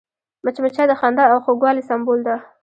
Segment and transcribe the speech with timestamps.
[0.43, 2.35] مچمچۍ د خندا او خوږوالي سمبول ده